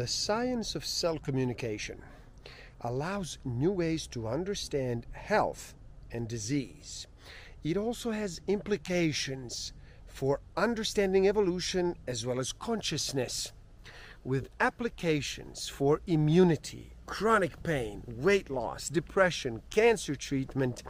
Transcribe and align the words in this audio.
The 0.00 0.06
science 0.06 0.74
of 0.74 0.86
cell 0.86 1.18
communication 1.18 2.00
allows 2.80 3.36
new 3.44 3.70
ways 3.70 4.06
to 4.06 4.28
understand 4.28 5.04
health 5.12 5.74
and 6.10 6.26
disease. 6.26 7.06
It 7.62 7.76
also 7.76 8.10
has 8.10 8.40
implications 8.46 9.74
for 10.06 10.40
understanding 10.56 11.28
evolution 11.28 11.96
as 12.06 12.24
well 12.24 12.40
as 12.40 12.50
consciousness, 12.50 13.52
with 14.24 14.48
applications 14.58 15.68
for 15.68 16.00
immunity, 16.06 16.94
chronic 17.04 17.62
pain, 17.62 18.02
weight 18.06 18.48
loss, 18.48 18.88
depression, 18.88 19.60
cancer 19.68 20.14
treatment, 20.14 20.82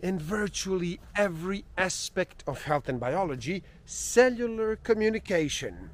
and 0.00 0.22
virtually 0.22 1.00
every 1.16 1.64
aspect 1.76 2.44
of 2.46 2.62
health 2.62 2.88
and 2.88 3.00
biology, 3.00 3.64
cellular 3.86 4.76
communication 4.76 5.90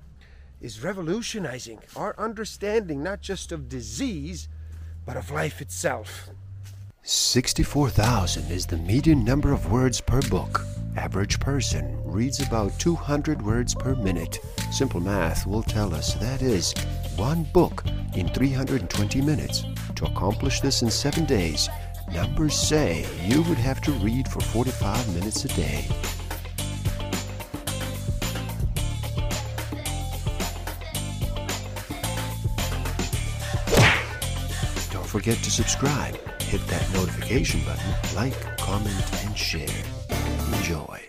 is 0.63 0.83
revolutionizing 0.85 1.81
our 1.97 2.15
understanding 2.17 3.03
not 3.03 3.21
just 3.21 3.51
of 3.51 3.69
disease, 3.69 4.49
but 5.05 5.17
of 5.17 5.31
life 5.31 5.61
itself. 5.61 6.31
64,000 7.03 8.49
is 8.51 8.65
the 8.65 8.77
median 8.77 9.25
number 9.25 9.53
of 9.53 9.73
words 9.73 10.01
per 10.01 10.23
book. 10.23 10.65
Average 10.97 11.41
person 11.41 11.99
reads 12.05 12.41
about 12.41 12.79
200 12.79 13.43
words 13.43 13.75
per 13.75 13.97
minute. 13.97 14.39
Simple 14.71 15.01
math 15.01 15.45
will 15.47 15.65
tell 15.65 15.93
us 15.93 16.15
that 16.15 16.43
is 16.43 16.73
one 17.17 17.43
book 17.53 17.83
in 18.15 18.29
320 18.29 19.21
minutes. 19.21 19.65
To 19.97 20.05
accomplish 20.05 20.61
this 20.61 20.83
in 20.83 20.91
seven 20.91 21.25
days, 21.25 21.69
numbers 22.13 22.55
say 22.55 23.05
you 23.25 23.43
would 23.43 23.59
have 23.59 23.81
to 23.81 23.93
read 23.93 24.29
for 24.29 24.41
45 24.41 25.15
minutes 25.15 25.45
a 25.45 25.49
day. 25.49 25.89
Forget 35.13 35.37
to 35.37 35.51
subscribe, 35.51 36.17
hit 36.41 36.67
that 36.69 36.91
notification 36.95 37.61
button, 37.67 38.17
like, 38.17 38.57
comment, 38.57 39.05
and 39.27 39.37
share. 39.37 39.69
Enjoy. 40.55 41.03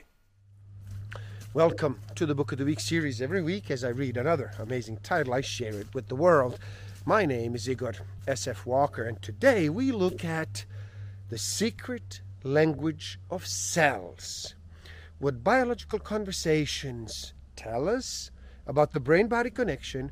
Welcome 1.53 2.01
to 2.15 2.25
the 2.25 2.35
Book 2.35 2.51
of 2.51 2.57
the 2.57 2.65
Week 2.65 2.81
series. 2.81 3.21
Every 3.21 3.41
week, 3.41 3.71
as 3.71 3.85
I 3.85 3.89
read 3.91 4.17
another 4.17 4.51
amazing 4.59 4.97
title, 5.03 5.33
I 5.33 5.39
share 5.39 5.75
it 5.75 5.87
with 5.93 6.09
the 6.09 6.17
world. 6.17 6.59
My 7.05 7.25
name 7.25 7.55
is 7.55 7.69
Igor 7.69 7.93
S.F. 8.27 8.65
Walker, 8.65 9.03
and 9.03 9.21
today 9.21 9.69
we 9.69 9.93
look 9.93 10.25
at 10.25 10.65
the 11.29 11.37
secret 11.37 12.19
language 12.43 13.21
of 13.31 13.47
cells. 13.47 14.55
What 15.19 15.45
biological 15.45 15.99
conversations 15.99 17.33
tell 17.55 17.87
us 17.87 18.31
about 18.67 18.91
the 18.91 18.99
brain 18.99 19.29
body 19.29 19.49
connection, 19.49 20.11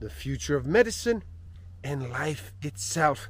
the 0.00 0.10
future 0.10 0.56
of 0.56 0.66
medicine, 0.66 1.22
and 1.82 2.10
life 2.10 2.52
itself 2.62 3.28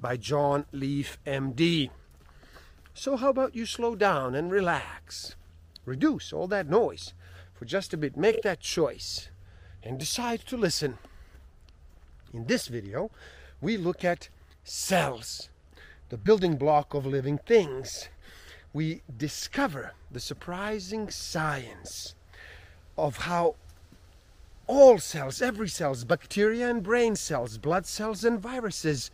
by 0.00 0.16
Jon 0.16 0.66
Lieff, 0.72 1.16
MD. 1.26 1.90
So, 2.94 3.16
how 3.16 3.30
about 3.30 3.54
you 3.54 3.66
slow 3.66 3.94
down 3.94 4.34
and 4.34 4.50
relax? 4.50 5.36
Reduce 5.84 6.32
all 6.32 6.46
that 6.48 6.68
noise 6.68 7.14
for 7.54 7.64
just 7.64 7.94
a 7.94 7.96
bit. 7.96 8.16
Make 8.16 8.42
that 8.42 8.60
choice 8.60 9.28
and 9.82 9.98
decide 9.98 10.40
to 10.46 10.56
listen. 10.56 10.98
In 12.32 12.46
this 12.46 12.68
video, 12.68 13.10
we 13.60 13.76
look 13.76 14.04
at 14.04 14.28
cells, 14.64 15.48
the 16.08 16.16
building 16.16 16.56
block 16.56 16.94
of 16.94 17.06
living 17.06 17.38
things. 17.38 18.08
We 18.72 19.02
discover 19.14 19.92
the 20.10 20.20
surprising 20.20 21.10
science 21.10 22.14
of 22.96 23.18
how 23.18 23.56
all 24.66 24.98
cells, 24.98 25.42
every 25.42 25.68
cells, 25.68 26.04
bacteria 26.04 26.68
and 26.68 26.82
brain 26.82 27.16
cells, 27.16 27.58
blood 27.58 27.86
cells 27.86 28.24
and 28.24 28.40
viruses, 28.40 29.10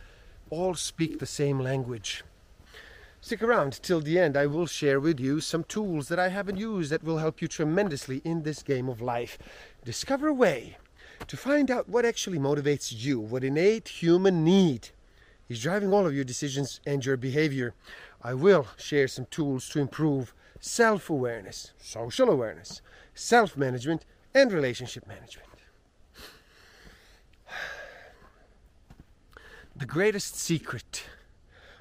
all 0.51 0.75
speak 0.75 1.19
the 1.19 1.27
same 1.27 1.59
language. 1.59 2.23
Stick 3.21 3.43
around 3.43 3.83
till 3.83 4.01
the 4.01 4.19
end. 4.19 4.37
I 4.37 4.47
will 4.47 4.67
share 4.67 5.01
with 5.01 5.19
you 5.19 5.41
some 5.41 5.65
tools 5.65 6.09
that 6.09 6.19
I 6.19 6.29
haven't 6.29 6.57
used 6.57 6.93
that 6.93 7.03
will 7.03 7.19
help 7.19 7.43
you 7.43 7.49
tremendously 7.49 8.23
in 8.25 8.43
this 8.43 8.63
game 8.63 8.89
of 8.89 9.01
life. 9.01 9.39
Discover 9.85 10.29
a 10.29 10.35
way 10.35 10.77
to 11.27 11.37
find 11.37 11.71
out 11.71 11.89
what 11.89 12.05
actually 12.05 12.39
motivates 12.39 12.93
you, 12.95 13.19
what 13.19 13.43
innate 13.43 13.89
human 13.89 14.45
need 14.45 14.91
is 15.49 15.61
driving 15.63 15.93
all 15.93 16.07
of 16.07 16.15
your 16.15 16.25
decisions 16.25 16.81
and 16.87 17.05
your 17.05 17.17
behavior. 17.17 17.75
I 18.23 18.35
will 18.35 18.69
share 18.77 19.09
some 19.09 19.27
tools 19.27 19.69
to 19.71 19.81
improve 19.81 20.33
self 20.61 21.11
awareness, 21.11 21.73
social 21.79 22.31
awareness, 22.31 22.81
self 23.15 23.57
management, 23.57 24.05
and 24.35 24.53
relationship 24.53 25.07
management. 25.07 25.49
The 29.77 29.87
greatest 29.87 30.37
secret 30.37 31.05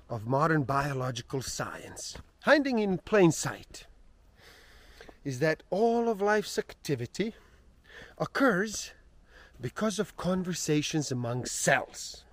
of 0.10 0.28
modern 0.28 0.64
biological 0.64 1.42
science, 1.42 2.18
hiding 2.42 2.80
in 2.80 3.00
plain 3.00 3.32
sight, 3.32 3.86
is 5.24 5.40
that 5.40 5.64
all 5.70 6.08
of 6.08 6.22
life's 6.22 6.58
activity 6.58 7.34
occurs 8.18 8.92
because 9.60 10.00
of 10.00 10.16
conversations 10.16 11.12
among 11.12 11.46
cells. 11.46 12.24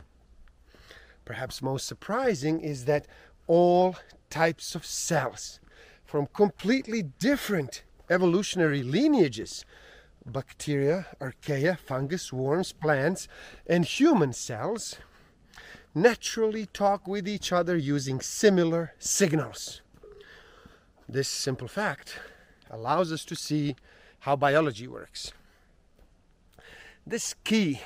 Perhaps 1.25 1.63
most 1.63 1.87
surprising 1.87 2.61
is 2.61 2.85
that 2.85 3.07
all 3.47 3.97
types 4.31 4.75
of 4.75 4.85
cells 4.85 5.61
from 6.05 6.27
completely 6.27 7.03
different 7.03 7.83
evolutionary 8.11 8.83
lineages 8.83 9.65
bacteria, 10.27 11.07
archaea, 11.21 11.79
fungus, 11.79 12.33
worms, 12.33 12.73
plants, 12.73 13.29
and 13.67 13.85
human 13.85 14.33
cells 14.33 14.97
naturally 15.95 16.67
talk 16.67 17.07
with 17.07 17.29
each 17.29 17.53
other 17.53 17.77
using 17.77 18.21
similar 18.21 18.95
signals. 18.99 19.81
This 21.09 21.29
simple 21.29 21.69
fact 21.69 22.19
allows 22.71 23.13
us 23.13 23.25
to 23.27 23.37
see 23.37 23.77
how 24.21 24.35
biology 24.37 24.89
works. 24.89 25.33
This 27.07 27.35
key 27.45 27.81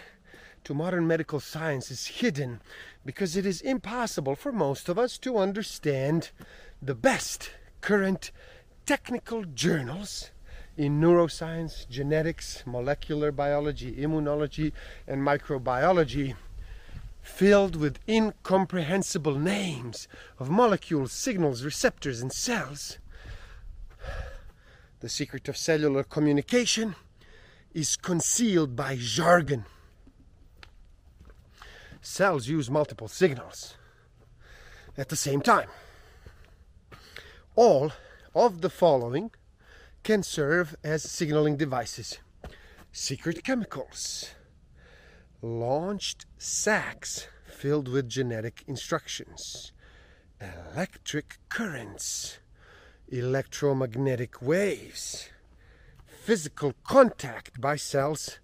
to 0.64 0.74
modern 0.74 1.06
medical 1.06 1.40
science 1.40 1.90
is 1.90 2.06
hidden 2.06 2.60
because 3.04 3.36
it 3.36 3.44
is 3.44 3.60
impossible 3.60 4.36
for 4.36 4.52
most 4.52 4.88
of 4.88 4.98
us 4.98 5.18
to 5.18 5.36
understand 5.36 6.30
the 6.80 6.94
best 6.94 7.50
current 7.80 8.30
technical 8.86 9.44
journals 9.44 10.30
in 10.78 11.00
neuroscience, 11.00 11.88
genetics, 11.88 12.62
molecular 12.64 13.32
biology, 13.32 13.96
immunology, 13.96 14.70
and 15.08 15.20
microbiology 15.20 16.36
filled 17.20 17.74
with 17.74 17.98
incomprehensible 18.08 19.34
names 19.34 20.06
of 20.38 20.48
molecules, 20.48 21.10
signals, 21.10 21.64
receptors, 21.64 22.22
and 22.22 22.32
cells. 22.32 22.98
The 25.00 25.08
secret 25.08 25.48
of 25.48 25.56
cellular 25.56 26.04
communication 26.04 26.94
is 27.74 27.96
concealed 27.96 28.76
by 28.76 28.96
jargon. 28.98 29.64
Cells 32.00 32.46
use 32.46 32.70
multiple 32.70 33.08
signals 33.08 33.74
at 34.96 35.08
the 35.08 35.16
same 35.16 35.40
time. 35.40 35.68
All 37.56 37.90
of 38.32 38.60
the 38.60 38.70
following 38.70 39.32
can 40.08 40.22
serve 40.22 40.74
as 40.82 41.02
signaling 41.02 41.58
devices. 41.58 42.16
Secret 42.92 43.44
chemicals. 43.44 44.30
Launched 45.42 46.24
sacks 46.38 47.28
filled 47.44 47.88
with 47.88 48.08
genetic 48.08 48.64
instructions, 48.66 49.72
electric 50.40 51.36
currents, 51.50 52.38
electromagnetic 53.08 54.40
waves, 54.40 55.28
physical 56.06 56.72
contact 56.84 57.60
by 57.60 57.76
cells, 57.76 58.38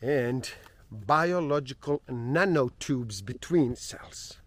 and 0.00 0.52
biological 0.88 2.00
nanotubes 2.08 3.24
between 3.24 3.74
cells. 3.74 4.38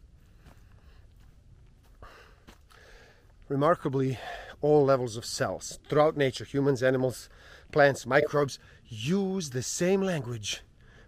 Remarkably, 3.49 4.17
all 4.65 4.83
levels 4.83 5.15
of 5.15 5.23
cells 5.23 5.77
throughout 5.87 6.17
nature, 6.17 6.43
humans, 6.43 6.81
animals, 6.81 7.29
plants, 7.71 8.07
microbes, 8.07 8.57
use 8.87 9.51
the 9.51 9.61
same 9.61 10.01
language 10.01 10.63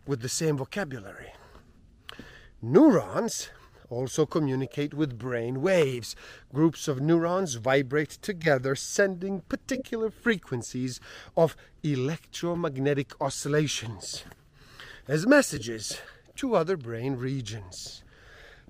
with 0.05 0.21
the 0.21 0.29
same 0.29 0.55
vocabulary. 0.57 1.33
Neurons 2.61 3.49
also 3.89 4.27
communicate 4.27 4.93
with 4.93 5.17
brain 5.17 5.59
waves. 5.59 6.15
Groups 6.53 6.87
of 6.87 7.01
neurons 7.01 7.55
vibrate 7.55 8.11
together, 8.21 8.75
sending 8.75 9.41
particular 9.41 10.11
frequencies 10.11 10.99
of 11.35 11.57
electromagnetic 11.81 13.19
oscillations 13.19 14.23
as 15.07 15.25
messages 15.25 15.99
to 16.35 16.55
other 16.55 16.77
brain 16.77 17.15
regions. 17.15 18.03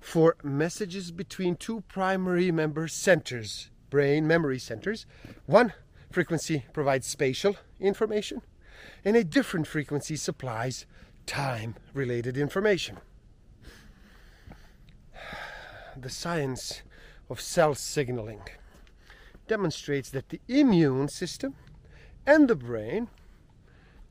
For 0.00 0.36
messages 0.42 1.10
between 1.10 1.56
two 1.56 1.82
primary 1.88 2.50
member 2.50 2.88
centers, 2.88 3.68
brain 3.90 4.26
memory 4.26 4.58
centers, 4.58 5.06
one 5.46 5.72
frequency 6.10 6.64
provides 6.72 7.06
spatial 7.06 7.56
information, 7.80 8.42
and 9.04 9.16
a 9.16 9.24
different 9.24 9.66
frequency 9.66 10.16
supplies 10.16 10.86
time 11.26 11.74
related 11.92 12.36
information. 12.36 12.98
The 15.96 16.10
science 16.10 16.82
of 17.28 17.40
cell 17.40 17.74
signaling 17.74 18.42
demonstrates 19.48 20.10
that 20.10 20.28
the 20.28 20.40
immune 20.46 21.08
system 21.08 21.56
and 22.24 22.46
the 22.46 22.54
brain 22.54 23.08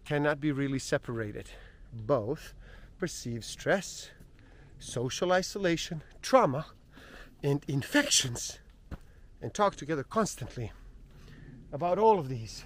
cannot 0.04 0.42
be 0.42 0.52
really 0.52 0.80
separated. 0.80 1.52
Both 1.94 2.54
perceive 3.00 3.46
stress, 3.46 4.10
social 4.80 5.32
isolation, 5.32 6.02
trauma, 6.22 6.66
and 7.42 7.64
infections 7.68 8.60
and 9.42 9.54
talk 9.54 9.76
together 9.76 10.04
constantly 10.04 10.72
about 11.72 12.00
all 12.00 12.20
of 12.20 12.30
these. 12.30 12.66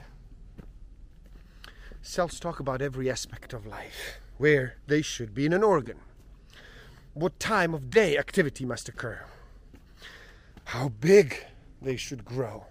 Cells 2.01 2.39
talk 2.39 2.59
about 2.59 2.81
every 2.81 3.09
aspect 3.09 3.53
of 3.53 3.65
life, 3.65 4.19
where 4.37 4.77
they 4.87 5.01
should 5.01 5.33
be 5.35 5.45
in 5.45 5.53
an 5.53 5.63
organ, 5.63 5.99
what 7.13 7.39
time 7.39 7.73
of 7.73 7.89
day 7.89 8.17
activity 8.17 8.65
must 8.65 8.89
occur, 8.89 9.21
how 10.65 10.89
big 10.89 11.45
they 11.81 11.95
should 11.95 12.25
grow, 12.25 12.65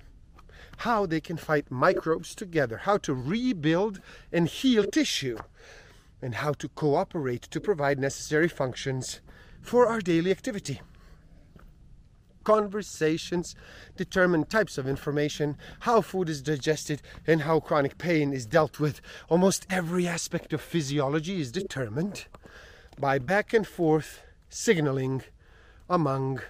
how 0.79 1.05
they 1.05 1.20
can 1.20 1.37
fight 1.37 1.70
microbes 1.70 2.35
together, 2.35 2.79
how 2.79 2.96
to 2.96 3.14
rebuild 3.14 4.00
and 4.32 4.49
heal 4.49 4.85
tissue, 4.85 5.38
and 6.23 6.37
how 6.37 6.53
to 6.53 6.69
cooperate 6.69 7.43
to 7.43 7.61
provide 7.61 7.99
necessary 7.99 8.49
functions 8.49 9.20
for 9.61 9.87
our 9.87 10.00
daily 10.00 10.31
activity. 10.31 10.81
Conversations 12.44 13.54
determine 13.96 14.44
types 14.44 14.78
of 14.78 14.88
information, 14.88 15.56
how 15.81 16.00
food 16.00 16.28
is 16.28 16.40
digested, 16.42 17.02
and 17.26 17.42
how 17.42 17.60
chronic 17.60 17.98
pain 17.98 18.32
is 18.32 18.46
dealt 18.46 18.81
with. 18.81 19.00
Almost 19.28 19.66
every 19.69 20.06
aspect 20.06 20.52
of 20.52 20.60
physiology 20.60 21.40
is 21.40 21.52
determined 21.52 22.26
by 22.98 23.19
back 23.19 23.52
and 23.52 23.66
forth 23.66 24.22
signaling 24.48 25.22
among 25.88 26.40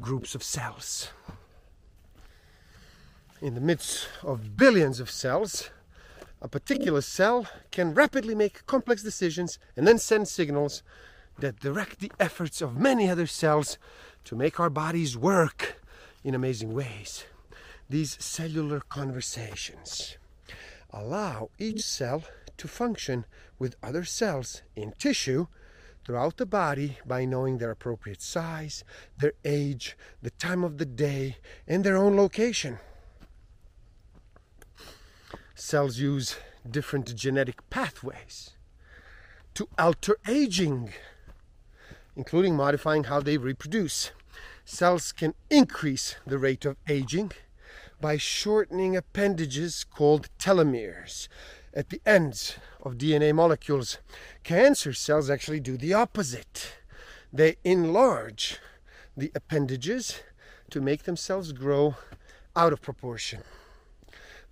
groups 0.00 0.34
of 0.34 0.42
cells. 0.42 1.10
In 3.40 3.54
the 3.54 3.60
midst 3.60 4.08
of 4.22 4.56
billions 4.56 4.98
of 4.98 5.10
cells, 5.10 5.70
a 6.40 6.48
particular 6.48 7.00
cell 7.00 7.46
can 7.70 7.94
rapidly 7.94 8.34
make 8.34 8.66
complex 8.66 9.02
decisions 9.02 9.58
and 9.76 9.86
then 9.86 9.98
send 9.98 10.28
signals 10.28 10.82
that 11.38 11.60
direct 11.60 12.00
the 12.00 12.12
efforts 12.18 12.60
of 12.60 12.76
many 12.76 13.08
other 13.08 13.26
cells 13.26 13.78
to 14.28 14.36
make 14.36 14.60
our 14.60 14.68
bodies 14.68 15.16
work 15.16 15.80
in 16.22 16.34
amazing 16.34 16.74
ways. 16.74 17.24
These 17.88 18.22
cellular 18.22 18.80
conversations 18.80 20.18
allow 20.90 21.48
each 21.58 21.80
cell 21.80 22.24
to 22.58 22.68
function 22.68 23.24
with 23.58 23.76
other 23.82 24.04
cells 24.04 24.60
in 24.76 24.92
tissue 24.98 25.46
throughout 26.04 26.36
the 26.36 26.44
body 26.44 26.98
by 27.06 27.24
knowing 27.24 27.56
their 27.56 27.70
appropriate 27.70 28.20
size, 28.20 28.84
their 29.18 29.32
age, 29.46 29.96
the 30.20 30.32
time 30.32 30.62
of 30.62 30.76
the 30.76 30.84
day, 30.84 31.38
and 31.66 31.82
their 31.82 31.96
own 31.96 32.14
location. 32.14 32.78
Cells 35.54 35.96
use 35.96 36.36
different 36.70 37.16
genetic 37.16 37.70
pathways 37.70 38.50
to 39.54 39.70
alter 39.78 40.18
aging 40.28 40.92
including 42.18 42.56
modifying 42.56 43.04
how 43.04 43.20
they 43.20 43.38
reproduce. 43.38 44.10
Cells 44.64 45.12
can 45.12 45.34
increase 45.48 46.16
the 46.26 46.36
rate 46.36 46.64
of 46.64 46.76
aging 46.88 47.30
by 48.00 48.16
shortening 48.16 48.96
appendages 48.96 49.84
called 49.84 50.28
telomeres 50.36 51.28
at 51.72 51.90
the 51.90 52.00
ends 52.04 52.56
of 52.82 52.98
DNA 52.98 53.32
molecules. 53.32 53.98
Cancer 54.42 54.92
cells 54.92 55.30
actually 55.30 55.60
do 55.60 55.76
the 55.76 55.94
opposite. 55.94 56.74
They 57.32 57.56
enlarge 57.62 58.58
the 59.16 59.30
appendages 59.36 60.20
to 60.70 60.80
make 60.80 61.04
themselves 61.04 61.52
grow 61.52 61.94
out 62.56 62.72
of 62.72 62.82
proportion. 62.82 63.42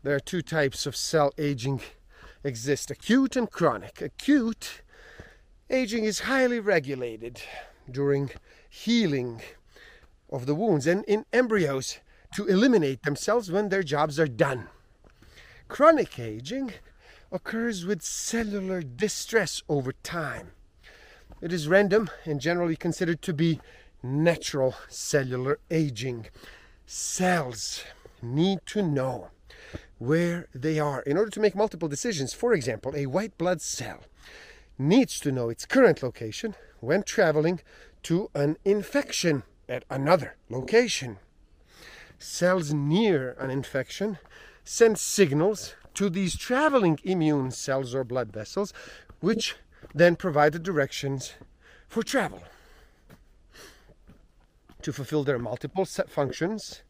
There 0.04 0.14
are 0.14 0.20
two 0.20 0.42
types 0.42 0.86
of 0.86 0.94
cell 0.94 1.32
aging 1.36 1.80
exist 2.44 2.92
acute 2.92 3.34
and 3.34 3.50
chronic. 3.50 4.00
Acute 4.00 4.82
Aging 5.68 6.04
is 6.04 6.20
highly 6.20 6.60
regulated 6.60 7.42
during 7.90 8.30
healing 8.70 9.42
of 10.30 10.46
the 10.46 10.54
wounds 10.54 10.86
and 10.86 11.04
in 11.06 11.24
embryos 11.32 11.98
to 12.36 12.46
eliminate 12.46 13.02
themselves 13.02 13.50
when 13.50 13.68
their 13.68 13.82
jobs 13.82 14.20
are 14.20 14.28
done. 14.28 14.68
Chronic 15.66 16.20
aging 16.20 16.72
occurs 17.32 17.84
with 17.84 18.02
cellular 18.02 18.80
distress 18.80 19.64
over 19.68 19.92
time. 20.04 20.52
It 21.40 21.52
is 21.52 21.66
random 21.66 22.10
and 22.24 22.40
generally 22.40 22.76
considered 22.76 23.20
to 23.22 23.34
be 23.34 23.60
natural 24.04 24.76
cellular 24.88 25.58
aging. 25.68 26.26
Cells 26.86 27.82
need 28.22 28.60
to 28.66 28.82
know 28.82 29.30
where 29.98 30.46
they 30.54 30.78
are 30.78 31.00
in 31.02 31.16
order 31.16 31.30
to 31.30 31.40
make 31.40 31.56
multiple 31.56 31.88
decisions. 31.88 32.32
For 32.32 32.52
example, 32.52 32.94
a 32.94 33.06
white 33.06 33.36
blood 33.36 33.60
cell 33.60 34.04
needs 34.78 35.18
to 35.20 35.32
know 35.32 35.48
its 35.48 35.66
current 35.66 36.02
location 36.02 36.54
when 36.80 37.02
traveling 37.02 37.60
to 38.02 38.30
an 38.34 38.56
infection 38.64 39.42
at 39.68 39.84
another 39.90 40.36
location. 40.48 41.18
Cells 42.18 42.72
near 42.72 43.36
an 43.38 43.50
infection 43.50 44.18
send 44.64 44.98
signals 44.98 45.74
to 45.94 46.10
these 46.10 46.36
traveling 46.36 46.98
immune 47.04 47.50
cells 47.50 47.94
or 47.94 48.04
blood 48.04 48.32
vessels, 48.32 48.72
which 49.20 49.56
then 49.94 50.16
provide 50.16 50.52
the 50.52 50.58
directions 50.58 51.34
for 51.88 52.02
travel. 52.02 52.42
To 54.82 54.92
fulfill 54.92 55.24
their 55.24 55.38
multiple 55.38 55.84
functions, 55.84 56.82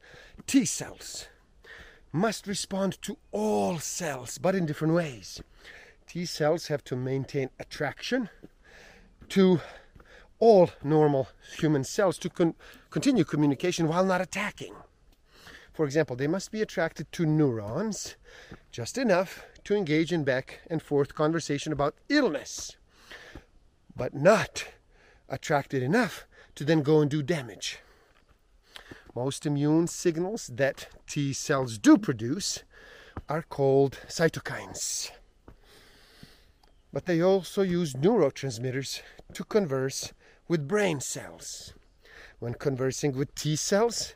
T 0.47 0.65
cells 0.65 1.29
must 2.13 2.47
respond 2.47 3.01
to 3.03 3.17
all 3.33 3.79
cells, 3.79 4.39
but 4.39 4.55
in 4.55 4.67
different 4.67 4.95
ways. 4.95 5.41
T 6.07 6.25
cells 6.25 6.69
have 6.69 6.85
to 6.85 6.97
maintain 6.97 7.51
attraction 7.59 8.31
to 9.31 9.61
all 10.39 10.71
normal 10.83 11.29
human 11.59 11.83
cells 11.83 12.17
to 12.19 12.31
con- 12.31 12.55
continue 12.91 13.25
communication 13.25 13.89
while 13.89 14.05
not 14.05 14.21
attacking. 14.21 14.75
For 15.73 15.85
example, 15.85 16.17
they 16.17 16.27
must 16.27 16.53
be 16.53 16.63
attracted 16.63 17.11
to 17.13 17.27
neurons 17.27 18.17
just 18.71 18.97
enough 18.97 19.45
to 19.65 19.75
engage 19.75 20.13
in 20.13 20.25
back 20.25 20.61
and 20.69 20.81
forth 20.81 21.15
conversation 21.15 21.73
about 21.73 21.97
illness, 22.09 22.77
but 23.97 24.15
not 24.15 24.69
attracted 25.29 25.83
enough 25.83 26.27
to 26.55 26.65
then 26.65 26.83
go 26.83 27.01
and 27.01 27.11
do 27.11 27.23
damage. 27.23 27.81
Most 29.15 29.45
immune 29.45 29.87
signals 29.89 30.51
that 30.55 30.89
T 31.09 31.33
cells 31.33 31.79
do 31.79 31.99
produce 31.99 32.63
are 33.29 33.43
called 33.43 33.99
cytokines 34.09 35.11
but 36.97 37.05
they 37.05 37.21
also 37.21 37.61
use 37.61 37.93
neurotransmitters 37.93 39.03
to 39.35 39.45
converse 39.45 40.15
with 40.49 40.67
brain 40.67 40.99
cells. 40.99 41.75
When 42.39 42.55
conversing 42.55 43.13
with 43.13 43.35
T 43.35 43.55
cells, 43.55 44.15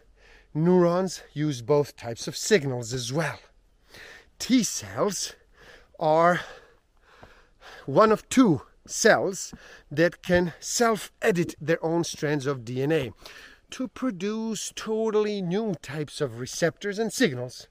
neurons 0.55 1.21
use 1.35 1.61
both 1.61 1.95
types 1.95 2.27
of 2.27 2.35
signals 2.35 2.95
as 2.95 3.13
well. 3.13 3.39
T 4.39 4.63
cells 4.63 5.35
are 5.99 6.41
one 7.85 8.11
of 8.11 8.27
two 8.31 8.63
cells 8.87 9.53
that 9.91 10.23
can 10.23 10.55
self 10.59 11.13
edit 11.21 11.57
their 11.61 11.85
own 11.85 12.03
strands 12.03 12.47
of 12.47 12.65
DNA 12.65 13.13
to 13.73 13.89
produce 13.89 14.73
totally 14.75 15.43
new 15.43 15.75
types 15.83 16.23
of 16.23 16.41
receptors 16.41 16.99
and 16.99 17.13
signals 17.13 17.69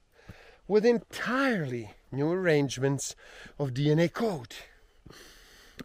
with 0.68 0.86
entirely 0.86 1.94
new 2.12 2.30
arrangements 2.30 3.16
of 3.58 3.74
DNA 3.74 4.12
code. 4.12 4.54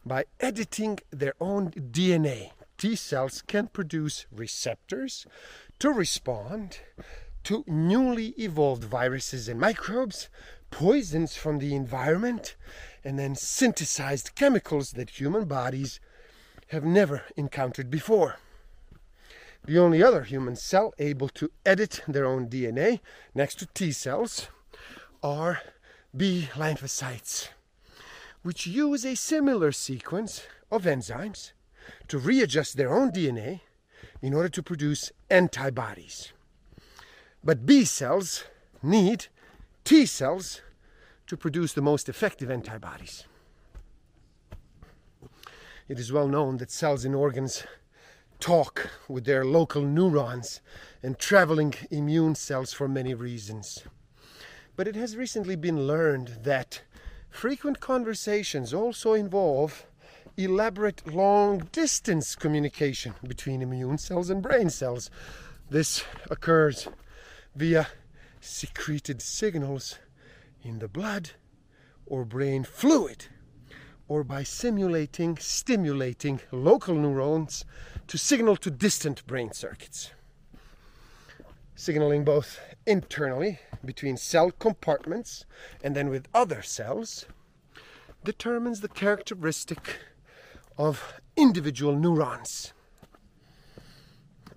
By 0.07 0.25
editing 0.39 0.99
their 1.09 1.33
own 1.41 1.71
DNA, 1.71 2.51
T 2.77 2.95
cells 2.95 3.41
can 3.41 3.67
produce 3.67 4.27
receptors 4.31 5.25
to 5.79 5.89
respond 5.89 6.77
to 7.45 7.63
newly 7.65 8.35
evolved 8.37 8.83
viruses 8.83 9.49
and 9.49 9.59
microbes, 9.59 10.29
poisons 10.69 11.35
from 11.35 11.57
the 11.57 11.73
environment, 11.73 12.55
and 13.03 13.17
then 13.17 13.33
synthesized 13.33 14.35
chemicals 14.35 14.91
that 14.91 15.19
human 15.19 15.45
bodies 15.45 15.99
have 16.67 16.85
never 16.85 17.23
encountered 17.35 17.89
before. 17.89 18.35
The 19.63 19.79
only 19.79 20.03
other 20.03 20.21
human 20.21 20.55
cell 20.55 20.93
able 20.99 21.29
to 21.29 21.49
edit 21.65 22.03
their 22.07 22.25
own 22.25 22.47
DNA 22.47 22.99
next 23.33 23.55
to 23.55 23.65
T 23.65 23.91
cells 23.91 24.49
are 25.23 25.61
B 26.15 26.49
lymphocytes 26.53 27.49
which 28.45 28.67
use 28.67 29.03
a 29.03 29.15
similar 29.15 29.71
sequence 29.71 30.43
of 30.69 30.83
enzymes 30.83 31.51
to 32.07 32.19
readjust 32.19 32.77
their 32.77 32.93
own 32.93 33.11
DNA 33.11 33.61
in 34.21 34.35
order 34.35 34.47
to 34.47 34.61
produce 34.61 35.11
antibodies. 35.31 36.31
But 37.43 37.65
B 37.65 37.85
cells 37.85 38.43
need 38.83 39.25
T 39.83 40.05
cells 40.05 40.61
to 41.25 41.35
produce 41.35 41.73
the 41.73 41.81
most 41.81 42.07
effective 42.07 42.51
antibodies. 42.51 43.23
It 45.87 45.97
is 45.97 46.11
well 46.11 46.27
known 46.27 46.57
that 46.57 46.69
cells 46.69 47.03
in 47.03 47.15
organs 47.15 47.63
talk 48.39 48.91
with 49.07 49.25
their 49.25 49.43
local 49.43 49.81
neurons 49.81 50.61
and 51.01 51.17
traveling 51.17 51.73
immune 51.89 52.35
cells 52.35 52.73
for 52.73 52.87
many 52.87 53.15
reasons. 53.15 53.83
But 54.75 54.87
it 54.87 54.95
has 54.95 55.17
recently 55.17 55.55
been 55.55 55.87
learned 55.87 56.43
that 56.43 56.81
frequent 57.35 57.81
conversations 57.81 58.73
also 58.73 59.13
involve 59.13 59.85
elaborate 60.37 61.05
long 61.13 61.59
distance 61.73 62.33
communication 62.33 63.13
between 63.27 63.61
immune 63.61 63.97
cells 63.97 64.29
and 64.29 64.41
brain 64.41 64.69
cells. 64.69 65.09
This 65.69 66.03
occurs 66.31 66.87
via 67.53 67.87
secreted 68.39 69.21
signals 69.21 69.99
in 70.63 70.79
the 70.79 70.87
blood 70.87 71.31
or 72.05 72.23
brain 72.23 72.63
fluid 72.63 73.25
or 74.07 74.23
by 74.23 74.43
simulating, 74.43 75.37
stimulating 75.37 76.39
local 76.51 76.95
neurons 76.95 77.65
to 78.07 78.17
signal 78.17 78.55
to 78.55 78.71
distant 78.71 79.25
brain 79.27 79.51
circuits. 79.51 80.11
Signaling 81.77 82.23
both 82.23 82.59
internally 82.85 83.59
between 83.83 84.15
cell 84.15 84.49
compartments 84.49 85.45
and 85.83 85.93
then 85.93 86.09
with 86.09 86.29
other 86.33 86.61
cells 86.61 87.25
determines 88.23 88.79
the 88.79 88.87
characteristic 88.87 89.99
of 90.77 91.19
individual 91.35 91.93
neurons. 91.93 92.71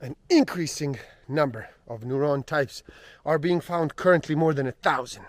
An 0.00 0.14
increasing 0.30 0.98
number 1.26 1.70
of 1.88 2.02
neuron 2.02 2.46
types 2.46 2.84
are 3.26 3.38
being 3.38 3.60
found 3.60 3.96
currently 3.96 4.37
more 4.37 4.54
than 4.54 4.68
a 4.68 4.72
thousand. 4.72 5.25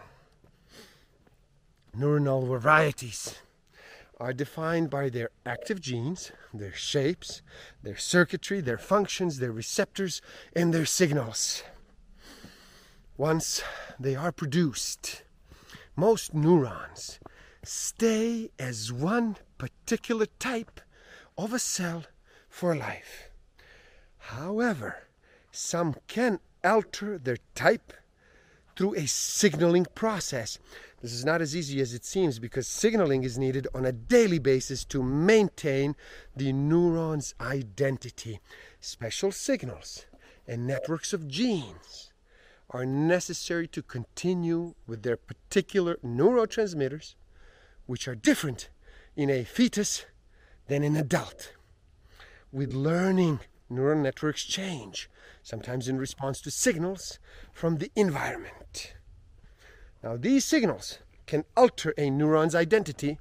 Neuronal 1.97 2.47
varieties 2.47 3.39
are 4.19 4.31
defined 4.31 4.91
by 4.91 5.09
their 5.09 5.29
active 5.43 5.81
genes, 5.81 6.31
their 6.53 6.73
shapes, 6.73 7.41
their 7.81 7.97
circuitry, 7.97 8.61
their 8.61 8.77
functions, 8.77 9.39
their 9.39 9.51
receptors, 9.51 10.21
and 10.55 10.71
their 10.71 10.85
signals. 10.85 11.63
Once 13.19 13.61
they 13.99 14.15
are 14.15 14.31
produced, 14.31 15.23
most 15.97 16.33
neurons 16.33 17.19
stay 17.65 18.49
as 18.57 18.93
one 18.93 19.35
particular 19.57 20.25
type 20.39 20.79
of 21.37 21.51
a 21.51 21.59
cell 21.59 22.05
for 22.47 22.73
life. 22.73 23.29
However, 24.19 25.09
some 25.51 25.97
can 26.07 26.39
alter 26.63 27.17
their 27.17 27.39
type 27.55 27.91
through 28.77 28.95
a 28.95 29.05
signaling 29.05 29.85
process. 29.95 30.57
This 31.01 31.11
is 31.11 31.25
not 31.25 31.41
as 31.41 31.53
easy 31.53 31.81
as 31.81 31.93
it 31.93 32.05
seems 32.05 32.39
because 32.39 32.69
signaling 32.69 33.25
is 33.25 33.37
needed 33.37 33.67
on 33.75 33.85
a 33.85 33.91
daily 33.91 34.39
basis 34.39 34.85
to 34.85 35.03
maintain 35.03 35.97
the 36.37 36.53
neuron's 36.53 37.35
identity. 37.41 38.39
Special 38.79 39.33
signals 39.33 40.05
and 40.47 40.65
networks 40.65 41.11
of 41.11 41.27
genes 41.27 42.08
are 42.69 42.85
necessary 42.85 43.67
to 43.67 43.81
continue 43.81 44.75
with 44.85 45.03
their 45.03 45.17
particular 45.17 45.97
neurotransmitters, 46.05 47.15
which 47.85 48.07
are 48.07 48.15
different 48.15 48.69
in 49.15 49.29
a 49.29 49.43
fetus 49.43 50.05
than 50.67 50.83
in 50.83 50.95
an 50.95 51.01
adult. 51.01 51.53
With 52.51 52.73
learning, 52.73 53.39
neural 53.69 54.01
networks 54.01 54.43
change, 54.43 55.09
sometimes 55.41 55.87
in 55.87 55.97
response 55.97 56.41
to 56.41 56.51
signals 56.51 57.19
from 57.51 57.77
the 57.77 57.91
environment. 57.95 58.93
Now, 60.03 60.17
these 60.17 60.45
signals 60.45 60.99
can 61.25 61.45
alter 61.57 61.93
a 61.97 62.09
neuron's 62.09 62.55
identity, 62.55 63.19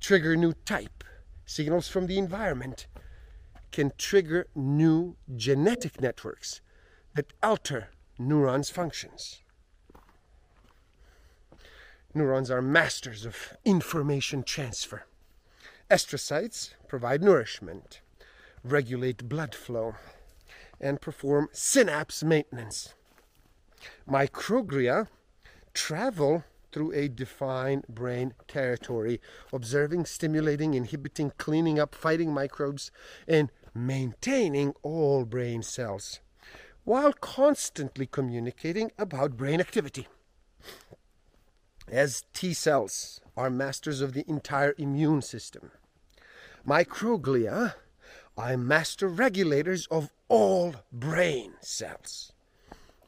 trigger 0.00 0.36
new 0.36 0.52
type. 0.64 1.04
Signals 1.46 1.88
from 1.88 2.06
the 2.06 2.18
environment 2.18 2.86
can 3.72 3.92
trigger 3.96 4.46
new 4.54 5.16
genetic 5.36 6.00
networks 6.00 6.60
that 7.14 7.32
alter 7.42 7.88
neurons' 8.20 8.68
functions. 8.70 9.40
Neurons 12.12 12.50
are 12.50 12.60
masters 12.60 13.24
of 13.24 13.56
information 13.64 14.42
transfer. 14.42 15.04
Astrocytes 15.90 16.74
provide 16.86 17.22
nourishment, 17.22 18.00
regulate 18.62 19.28
blood 19.28 19.54
flow, 19.54 19.94
and 20.80 21.00
perform 21.00 21.48
synapse 21.52 22.22
maintenance. 22.22 22.94
Microglia 24.08 25.08
travel 25.72 26.44
through 26.72 26.92
a 26.92 27.08
defined 27.08 27.86
brain 27.88 28.34
territory, 28.46 29.20
observing, 29.52 30.04
stimulating, 30.04 30.74
inhibiting, 30.74 31.32
cleaning 31.38 31.78
up, 31.78 31.94
fighting 31.94 32.32
microbes, 32.32 32.90
and 33.26 33.50
maintaining 33.74 34.74
all 34.82 35.24
brain 35.24 35.62
cells, 35.62 36.20
while 36.84 37.12
constantly 37.12 38.06
communicating 38.06 38.90
about 38.98 39.36
brain 39.36 39.60
activity. 39.60 40.08
As 41.88 42.24
T 42.32 42.54
cells 42.54 43.20
are 43.36 43.50
masters 43.50 44.00
of 44.00 44.12
the 44.12 44.24
entire 44.28 44.74
immune 44.78 45.22
system, 45.22 45.70
microglia 46.66 47.74
are 48.36 48.56
master 48.56 49.08
regulators 49.08 49.86
of 49.86 50.10
all 50.28 50.74
brain 50.92 51.54
cells 51.60 52.32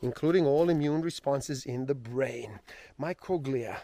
including 0.03 0.45
all 0.45 0.69
immune 0.69 1.01
responses 1.01 1.65
in 1.65 1.87
the 1.87 1.95
brain. 1.95 2.59
Microglia 3.01 3.79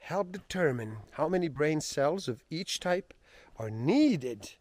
help 0.00 0.32
determine 0.32 0.96
how 1.12 1.28
many 1.28 1.48
brain 1.48 1.80
cells 1.80 2.26
of 2.26 2.42
each 2.50 2.80
type 2.80 3.12
are 3.58 3.70
needed 3.70 4.52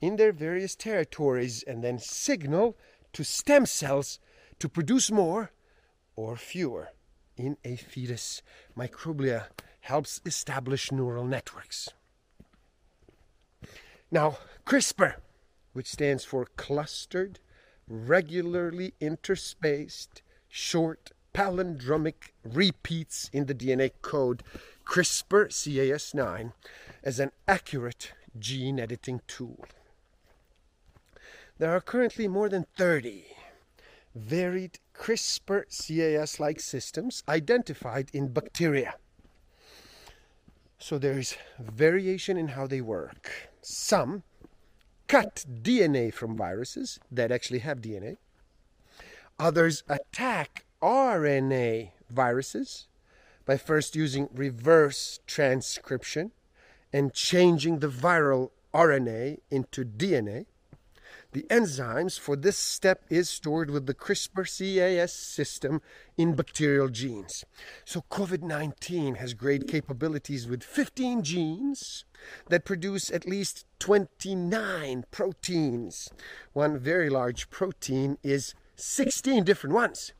in 0.00 0.16
their 0.16 0.32
various 0.32 0.74
territories 0.74 1.62
and 1.66 1.84
then 1.84 1.98
signal 1.98 2.76
to 3.12 3.22
stem 3.22 3.66
cells 3.66 4.18
to 4.58 4.68
produce 4.68 5.10
more 5.10 5.50
or 6.16 6.36
fewer. 6.36 6.88
In 7.36 7.56
a 7.64 7.76
fetus, 7.76 8.42
microglia 8.76 9.46
helps 9.80 10.20
establish 10.24 10.92
neural 10.92 11.24
networks. 11.24 11.88
Now, 14.10 14.38
CRISPR, 14.64 15.16
which 15.72 15.90
stands 15.90 16.24
for 16.24 16.46
clustered, 16.56 17.40
regularly 17.88 18.94
interspaced 19.00 20.22
short 20.48 21.10
palindromic 21.34 22.30
repeats 22.44 23.28
in 23.32 23.46
the 23.46 23.54
DNA 23.54 23.90
code 24.00 24.42
CRISPR 24.86 25.48
Cas9 25.48 26.52
as 27.02 27.18
an 27.18 27.32
accurate 27.48 28.12
gene 28.38 28.78
editing 28.78 29.20
tool. 29.26 29.64
There 31.58 31.74
are 31.74 31.80
currently 31.80 32.28
more 32.28 32.48
than 32.48 32.66
30 32.76 33.24
varied 34.14 34.78
CRISPR 34.94 35.64
Cas 35.68 36.38
like 36.38 36.60
systems 36.60 37.22
identified 37.28 38.10
in 38.12 38.32
bacteria. 38.32 38.94
So 40.78 40.98
there 40.98 41.18
is 41.18 41.36
variation 41.58 42.36
in 42.36 42.48
how 42.48 42.66
they 42.66 42.80
work. 42.80 43.50
Some 43.62 44.22
cut 45.08 45.44
DNA 45.62 46.12
from 46.12 46.36
viruses 46.36 46.98
that 47.10 47.32
actually 47.32 47.60
have 47.60 47.80
DNA. 47.80 48.18
Others 49.38 49.82
attack 49.88 50.64
RNA 50.82 51.90
viruses 52.10 52.86
by 53.46 53.56
first 53.56 53.96
using 53.96 54.28
reverse 54.32 55.20
transcription 55.26 56.30
and 56.92 57.12
changing 57.12 57.80
the 57.80 57.88
viral 57.88 58.50
RNA 58.72 59.38
into 59.50 59.84
DNA. 59.84 60.46
The 61.34 61.46
enzymes 61.50 62.16
for 62.16 62.36
this 62.36 62.56
step 62.56 63.02
is 63.10 63.28
stored 63.28 63.68
with 63.68 63.86
the 63.86 63.94
CRISPR 63.94 64.44
Cas 64.44 65.12
system 65.12 65.82
in 66.16 66.36
bacterial 66.36 66.88
genes. 66.88 67.44
So 67.84 68.04
COVID 68.08 68.42
19 68.42 69.16
has 69.16 69.34
great 69.34 69.66
capabilities 69.66 70.46
with 70.46 70.62
15 70.62 71.24
genes 71.24 72.04
that 72.50 72.64
produce 72.64 73.10
at 73.10 73.26
least 73.26 73.66
29 73.80 75.06
proteins. 75.10 76.08
One 76.52 76.78
very 76.78 77.10
large 77.10 77.50
protein 77.50 78.16
is 78.22 78.54
16 78.76 79.42
different 79.42 79.74
ones 79.74 80.12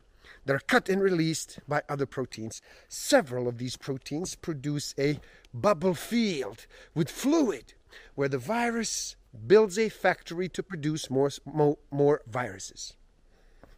that 0.46 0.56
are 0.56 0.66
cut 0.66 0.88
and 0.88 1.00
released 1.00 1.60
by 1.68 1.82
other 1.88 2.06
proteins. 2.06 2.60
Several 2.88 3.46
of 3.46 3.58
these 3.58 3.76
proteins 3.76 4.34
produce 4.34 4.96
a 4.98 5.20
bubble 5.54 5.94
field 5.94 6.66
with 6.92 7.08
fluid 7.08 7.74
where 8.16 8.28
the 8.28 8.36
virus 8.36 9.14
builds 9.46 9.78
a 9.78 9.88
factory 9.88 10.48
to 10.48 10.62
produce 10.62 11.10
more, 11.10 11.30
more, 11.44 11.78
more 11.90 12.22
viruses. 12.26 12.94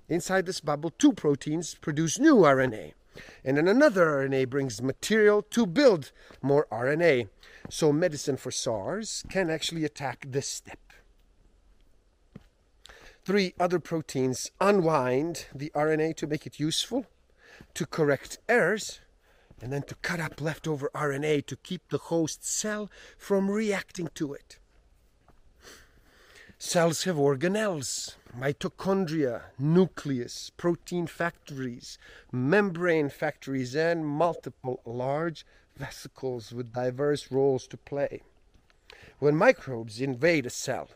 Inside 0.09 0.47
this 0.47 0.61
bubble, 0.61 0.91
two 0.91 1.13
proteins 1.13 1.75
produce 1.75 2.19
new 2.19 2.37
RNA, 2.37 2.93
and 3.45 3.57
then 3.57 3.67
another 3.67 4.07
RNA 4.07 4.49
brings 4.49 4.83
material 4.83 5.43
to 5.43 5.67
build 5.67 6.13
more 6.43 6.67
RNA. 6.71 7.29
So, 7.69 7.93
medicine 7.93 8.37
for 8.37 8.53
SARS 8.53 9.25
can 9.29 9.51
actually 9.51 9.85
attack 9.85 10.27
this 10.29 10.47
step. 10.47 10.79
Three 13.25 13.55
other 13.59 13.81
proteins 13.81 14.53
unwind 14.61 15.47
the 15.53 15.73
RNA 15.75 16.15
to 16.17 16.29
make 16.29 16.47
it 16.47 16.61
useful, 16.61 17.07
to 17.75 17.85
correct 17.85 18.39
errors, 18.49 19.01
and 19.61 19.73
then 19.73 19.83
to 19.83 19.97
cut 19.97 20.21
up 20.21 20.41
leftover 20.41 20.91
RNA 20.95 21.47
to 21.47 21.57
keep 21.57 21.89
the 21.89 21.99
host 21.99 22.45
cell 22.45 22.89
from 23.19 23.51
reacting 23.51 24.09
to 24.15 24.33
it. 24.33 24.59
Cells 26.59 27.05
have 27.05 27.17
organelles, 27.17 28.15
mitochondria, 28.39 29.43
nucleus, 29.59 30.51
protein 30.57 31.07
factories, 31.07 31.99
membrane 32.33 33.09
factories, 33.09 33.75
and 33.75 34.07
multiple 34.07 34.81
large 34.85 35.45
vesicles 35.77 36.53
with 36.53 36.73
diverse 36.73 37.31
roles 37.31 37.67
to 37.67 37.77
play. 37.77 38.23
When 39.19 39.37
microbes 39.37 40.01
invade 40.01 40.47
a 40.47 40.51
cell, 40.51 40.89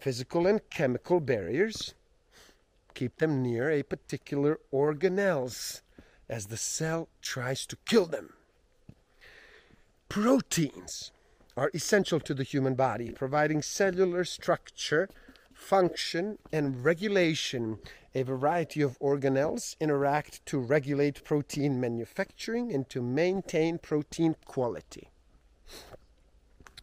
physical 0.00 0.46
and 0.46 0.60
chemical 0.70 1.20
barriers 1.20 1.94
keep 2.94 3.18
them 3.18 3.42
near 3.42 3.70
a 3.70 3.82
particular 3.82 4.58
organelles 4.72 5.82
as 6.28 6.46
the 6.46 6.56
cell 6.56 7.08
tries 7.22 7.66
to 7.66 7.76
kill 7.84 8.06
them. 8.06 8.32
Proteins 10.08 11.12
are 11.58 11.70
essential 11.74 12.20
to 12.20 12.34
the 12.34 12.44
human 12.44 12.74
body, 12.74 13.10
providing 13.10 13.60
cellular 13.60 14.24
structure, 14.24 15.08
function, 15.52 16.38
and 16.52 16.84
regulation. 16.84 17.78
A 18.14 18.22
variety 18.22 18.80
of 18.80 18.98
organelles 19.00 19.76
interact 19.80 20.46
to 20.46 20.58
regulate 20.58 21.24
protein 21.24 21.80
manufacturing 21.80 22.72
and 22.72 22.88
to 22.88 23.02
maintain 23.02 23.78
protein 23.78 24.36
quality. 24.44 25.10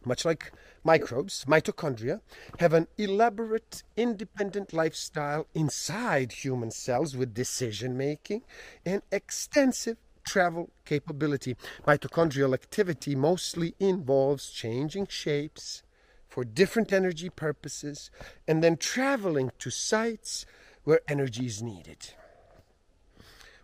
Much 0.03 0.25
like 0.25 0.51
microbes, 0.83 1.45
mitochondria 1.45 2.19
have 2.59 2.73
an 2.73 2.87
elaborate 2.97 3.81
independent 3.97 4.71
lifestyle 4.73 5.47
inside 5.55 6.31
human 6.31 6.69
cells 6.69 7.15
with 7.15 7.33
decision 7.33 7.97
making 7.97 8.43
and 8.85 9.01
extensive 9.11 9.97
travel 10.25 10.71
capability. 10.83 11.55
Mitochondrial 11.87 12.53
activity 12.53 13.15
mostly 13.15 13.75
involves 13.79 14.49
changing 14.49 15.07
shapes 15.07 15.83
for 16.27 16.43
different 16.43 16.91
energy 16.91 17.29
purposes 17.29 18.11
and 18.47 18.63
then 18.63 18.75
traveling 18.75 19.51
to 19.59 19.69
sites 19.69 20.45
where 20.83 20.99
energy 21.07 21.45
is 21.45 21.61
needed. 21.61 22.13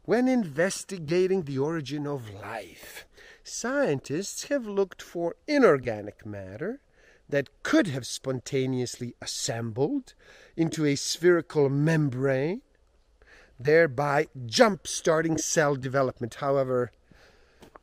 When 0.04 0.28
investigating 0.28 1.44
the 1.44 1.60
origin 1.60 2.08
of 2.08 2.34
life, 2.34 3.06
scientists 3.44 4.46
have 4.46 4.66
looked 4.66 5.02
for 5.02 5.36
inorganic 5.48 6.26
matter 6.26 6.80
that 7.30 7.64
could 7.64 7.88
have 7.88 8.06
spontaneously 8.06 9.16
assembled 9.22 10.14
into 10.58 10.86
a 10.86 10.96
spherical 10.96 11.70
membrane, 11.70 12.62
thereby 13.64 14.28
jump 14.46 14.88
starting 14.88 15.38
cell 15.38 15.76
development. 15.76 16.36
However, 16.36 16.92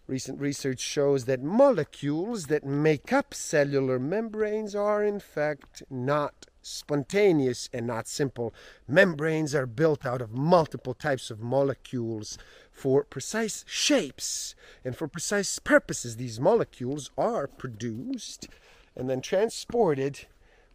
recent 0.06 0.40
research 0.40 0.80
shows 0.80 1.26
that 1.26 1.42
molecules 1.42 2.46
that 2.46 2.64
make 2.64 3.12
up 3.12 3.34
cellular 3.34 3.98
membranes 3.98 4.74
are, 4.74 5.04
in 5.04 5.20
fact, 5.20 5.82
not 5.90 6.46
spontaneous 6.62 7.68
and 7.72 7.86
not 7.86 8.08
simple. 8.08 8.54
Membranes 8.86 9.54
are 9.54 9.66
built 9.66 10.04
out 10.04 10.20
of 10.20 10.32
multiple 10.32 10.94
types 10.94 11.30
of 11.30 11.40
molecules 11.40 12.38
for 12.70 13.04
precise 13.04 13.64
shapes 13.66 14.54
and 14.84 14.96
for 14.96 15.08
precise 15.08 15.58
purposes. 15.58 16.16
These 16.16 16.40
molecules 16.40 17.10
are 17.16 17.46
produced 17.46 18.48
and 18.96 19.08
then 19.08 19.20
transported 19.20 20.26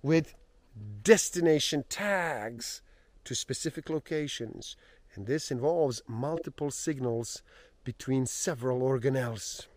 with 0.02 0.34
destination 1.04 1.86
tags 1.90 2.82
to 3.26 3.36
specific 3.36 3.90
locations. 3.90 4.76
And 5.16 5.28
this 5.28 5.52
involves 5.52 6.02
multiple 6.08 6.72
signals 6.72 7.44
between 7.84 8.26
several 8.26 8.82
organelles. 8.82 9.68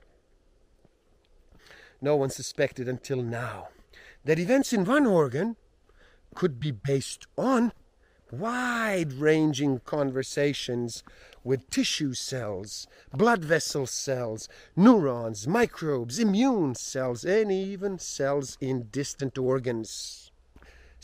No 2.01 2.17
one 2.17 2.31
suspected 2.31 2.89
until 2.89 3.23
now 3.23 3.69
that 4.25 4.39
events 4.39 4.73
in 4.73 4.85
one 4.85 5.07
organ 5.07 5.57
could 6.35 6.61
be 6.61 6.71
based 6.71 7.27
on 7.37 7.73
wide 8.31 9.13
ranging 9.13 9.79
conversations 9.81 11.03
with 11.45 11.71
tissue 11.71 12.13
cells, 12.13 12.87
blood 13.13 13.45
vessel 13.45 13.87
cells, 13.87 14.49
neurons, 14.75 15.47
microbes, 15.47 16.19
immune 16.19 16.75
cells, 16.75 17.25
and 17.25 17.53
even 17.53 17.99
cells 17.99 18.59
in 18.61 18.89
distant 18.91 19.39
organs. 19.39 20.26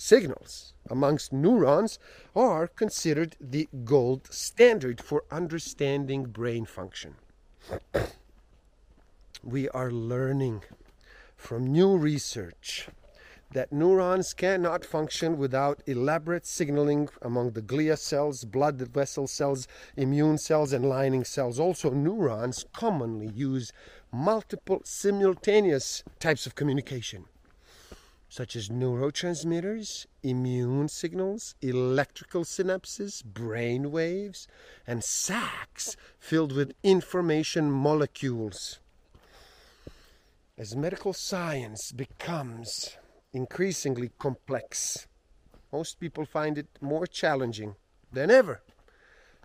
Signals 0.05 0.75
amongst 0.91 1.33
neurons 1.33 2.01
are 2.35 2.67
considered 2.67 3.37
the 3.41 3.69
gold 3.85 4.27
standard 4.33 5.01
for 5.01 5.23
understanding 5.31 6.25
brain 6.25 6.65
function. 6.65 7.15
we 9.45 9.69
are 9.69 9.93
learning 9.93 10.63
from 11.37 11.69
new 11.69 11.97
research 11.97 12.89
that 13.53 13.73
neurons 13.73 14.35
cannot 14.35 14.85
function 14.85 15.39
without 15.39 15.85
elaborate 15.87 16.47
signaling 16.47 17.09
among 17.23 17.53
the 17.53 17.63
glia 17.63 17.97
cells, 17.97 18.45
blood 18.45 18.81
vessel 18.81 19.29
cells, 19.29 19.69
immune 19.97 20.37
cells, 20.37 20.73
and 20.73 20.85
lining 20.85 21.23
cells. 21.23 21.61
Also, 21.61 21.91
neurons 21.91 22.67
commonly 22.73 23.29
use 23.29 23.73
multiple 24.11 24.83
simultaneous 24.85 26.03
types 26.19 26.45
of 26.45 26.57
communication, 26.57 27.27
such 28.33 28.57
as 28.57 28.71
neurotransmitters, 28.71 30.07
immune 30.23 30.89
signals, 30.89 31.55
electrical 31.61 32.45
synapses, 32.45 33.23
brain 33.23 33.93
waves, 33.93 34.49
and 34.87 35.05
sacs 35.05 35.99
filled 36.19 36.51
with 36.51 36.73
information 36.83 37.71
molecules. 37.71 38.81
As 40.57 40.75
medical 40.75 41.13
science 41.13 41.93
becomes 41.93 42.97
increasingly 43.35 44.11
complex. 44.19 45.07
Most 45.71 46.01
people 46.01 46.25
find 46.25 46.57
it 46.57 46.69
more 46.81 47.07
challenging 47.07 47.75
than 48.11 48.31
ever 48.31 48.63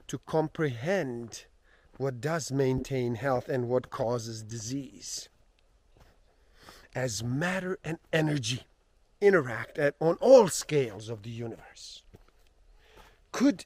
to 0.08 0.18
comprehend 0.20 1.44
what 1.98 2.22
does 2.22 2.54
maintain 2.54 3.16
health 3.16 3.50
and 3.50 3.68
what 3.68 3.90
causes 3.90 4.44
disease. 4.44 5.28
As 6.96 7.22
matter 7.22 7.78
and 7.84 8.00
energy 8.14 8.64
interact 9.22 9.78
at, 9.78 9.96
on 10.00 10.16
all 10.16 10.48
scales 10.48 11.10
of 11.10 11.24
the 11.24 11.30
universe, 11.30 12.04
could 13.32 13.66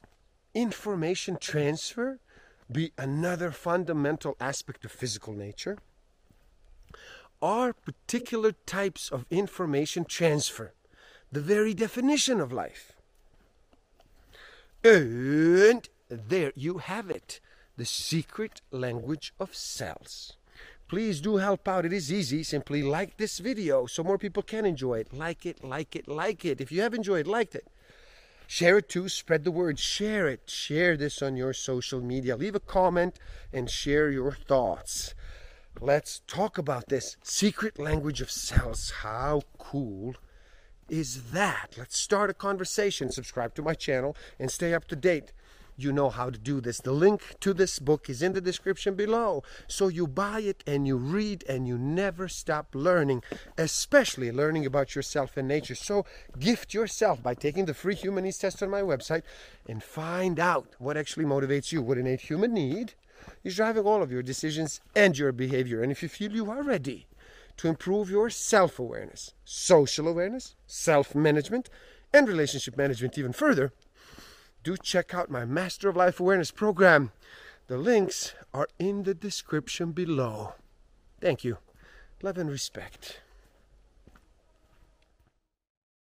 information 0.54 1.36
transfer 1.40 2.18
be 2.70 2.92
another 2.96 3.50
fundamental 3.50 4.36
aspect 4.40 4.84
of 4.84 4.92
physical 4.92 5.32
nature? 5.32 5.78
are 7.42 7.72
particular 7.72 8.52
types 8.64 9.10
of 9.10 9.26
information 9.28 10.04
transfer, 10.04 10.72
the 11.32 11.40
very 11.40 11.74
definition 11.74 12.40
of 12.40 12.52
life. 12.52 12.92
And 14.84 15.88
there 16.08 16.52
you 16.54 16.78
have 16.78 17.10
it 17.10 17.40
the 17.76 17.84
secret 17.84 18.60
language 18.70 19.34
of 19.40 19.54
cells. 19.54 20.34
Please 20.92 21.22
do 21.22 21.38
help 21.38 21.66
out. 21.68 21.86
It 21.86 21.92
is 21.94 22.12
easy. 22.12 22.42
Simply 22.42 22.82
like 22.82 23.16
this 23.16 23.38
video 23.38 23.86
so 23.86 24.04
more 24.04 24.18
people 24.18 24.42
can 24.42 24.66
enjoy 24.66 24.98
it. 24.98 25.10
Like 25.10 25.46
it, 25.46 25.64
like 25.64 25.96
it, 25.96 26.06
like 26.06 26.44
it. 26.44 26.60
If 26.60 26.70
you 26.70 26.82
have 26.82 26.92
enjoyed, 26.92 27.26
liked 27.26 27.54
it, 27.54 27.66
share 28.46 28.76
it 28.76 28.90
too. 28.90 29.08
Spread 29.08 29.44
the 29.44 29.50
word. 29.50 29.78
Share 29.78 30.28
it. 30.28 30.50
Share 30.50 30.98
this 30.98 31.22
on 31.22 31.34
your 31.34 31.54
social 31.54 32.02
media. 32.02 32.36
Leave 32.36 32.54
a 32.54 32.60
comment 32.60 33.18
and 33.54 33.70
share 33.70 34.10
your 34.10 34.32
thoughts. 34.32 35.14
Let's 35.80 36.20
talk 36.26 36.58
about 36.58 36.90
this 36.90 37.16
secret 37.22 37.78
language 37.78 38.20
of 38.20 38.30
cells. 38.30 38.90
How 39.00 39.44
cool 39.56 40.16
is 40.90 41.30
that? 41.30 41.68
Let's 41.78 41.96
start 41.96 42.28
a 42.28 42.34
conversation. 42.34 43.10
Subscribe 43.10 43.54
to 43.54 43.62
my 43.62 43.72
channel 43.72 44.14
and 44.38 44.50
stay 44.50 44.74
up 44.74 44.86
to 44.88 44.96
date. 44.96 45.32
You 45.82 45.92
know 45.92 46.10
how 46.10 46.30
to 46.30 46.38
do 46.38 46.60
this. 46.60 46.78
The 46.78 46.92
link 46.92 47.20
to 47.40 47.52
this 47.52 47.78
book 47.78 48.08
is 48.08 48.22
in 48.22 48.32
the 48.32 48.40
description 48.40 48.94
below. 48.94 49.42
So 49.66 49.88
you 49.88 50.06
buy 50.06 50.40
it 50.40 50.62
and 50.66 50.86
you 50.86 50.96
read 50.96 51.44
and 51.48 51.66
you 51.66 51.76
never 51.76 52.28
stop 52.28 52.68
learning, 52.74 53.22
especially 53.58 54.30
learning 54.30 54.66
about 54.66 54.94
yourself 54.94 55.36
and 55.36 55.48
nature. 55.48 55.74
So 55.74 56.06
gift 56.38 56.72
yourself 56.74 57.22
by 57.22 57.34
taking 57.34 57.64
the 57.64 57.74
free 57.74 57.94
human 57.94 58.24
needs 58.24 58.38
test 58.38 58.62
on 58.62 58.70
my 58.70 58.82
website 58.82 59.22
and 59.68 59.82
find 59.82 60.38
out 60.38 60.68
what 60.78 60.96
actually 60.96 61.24
motivates 61.24 61.72
you, 61.72 61.82
what 61.82 61.98
innate 61.98 62.20
human 62.20 62.54
need 62.54 62.94
is 63.44 63.56
driving 63.56 63.84
all 63.84 64.02
of 64.02 64.12
your 64.12 64.22
decisions 64.22 64.80
and 64.94 65.16
your 65.16 65.32
behavior. 65.32 65.82
And 65.82 65.90
if 65.90 66.02
you 66.02 66.08
feel 66.08 66.32
you 66.32 66.50
are 66.50 66.62
ready 66.62 67.06
to 67.58 67.68
improve 67.68 68.10
your 68.10 68.30
self 68.30 68.78
awareness, 68.78 69.34
social 69.44 70.08
awareness, 70.08 70.54
self 70.66 71.14
management, 71.14 71.68
and 72.12 72.28
relationship 72.28 72.76
management 72.76 73.16
even 73.18 73.32
further, 73.32 73.72
do 74.62 74.76
check 74.76 75.14
out 75.14 75.30
my 75.30 75.44
Master 75.44 75.88
of 75.88 75.96
Life 75.96 76.20
Awareness 76.20 76.50
program. 76.50 77.12
The 77.66 77.78
links 77.78 78.34
are 78.54 78.68
in 78.78 79.02
the 79.02 79.14
description 79.14 79.92
below. 79.92 80.54
Thank 81.20 81.44
you. 81.44 81.58
Love 82.22 82.38
and 82.38 82.50
respect. 82.50 83.20